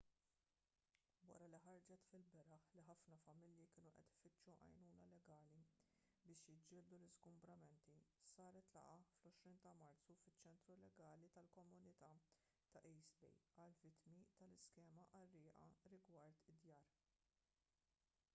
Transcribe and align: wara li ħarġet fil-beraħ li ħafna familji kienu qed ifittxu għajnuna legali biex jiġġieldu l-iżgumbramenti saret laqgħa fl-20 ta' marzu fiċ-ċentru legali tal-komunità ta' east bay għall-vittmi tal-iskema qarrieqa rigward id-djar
wara 1.31 1.47
li 1.49 1.57
ħarġet 1.63 2.05
fil-beraħ 2.11 2.63
li 2.77 2.83
ħafna 2.85 3.17
familji 3.25 3.65
kienu 3.73 3.91
qed 3.97 4.13
ifittxu 4.13 4.53
għajnuna 4.61 5.03
legali 5.09 5.59
biex 6.23 6.47
jiġġieldu 6.55 6.97
l-iżgumbramenti 7.01 7.97
saret 8.37 8.73
laqgħa 8.77 8.97
fl-20 9.17 9.61
ta' 9.67 9.73
marzu 9.83 10.15
fiċ-ċentru 10.23 10.77
legali 10.85 11.29
tal-komunità 11.37 12.13
ta' 12.73 12.85
east 12.93 13.19
bay 13.25 13.37
għall-vittmi 13.61 14.23
tal-iskema 14.41 15.05
qarrieqa 15.13 15.69
rigward 15.93 16.49
id-djar 16.55 16.91